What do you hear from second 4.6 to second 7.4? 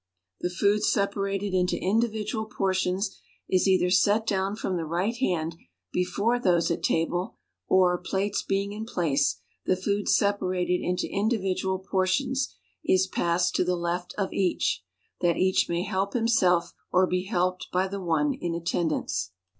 the right hand before those at table,